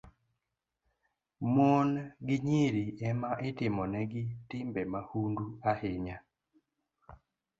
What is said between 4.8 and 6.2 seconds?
mahundu ahinya